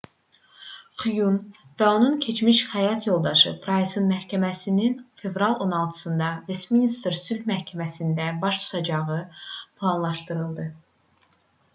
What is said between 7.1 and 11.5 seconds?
sülh məhkəməsində baş tutacağı planlaşdırılıb